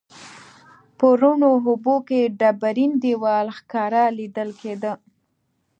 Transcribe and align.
په 0.97 1.07
روڼو 1.21 1.47
اوبو 1.71 1.95
کې 2.07 2.31
ډبرین 2.39 2.91
دیوال 3.03 3.47
ښکاره 3.57 4.03
لیدل 4.17 4.49
کیده. 4.61 4.93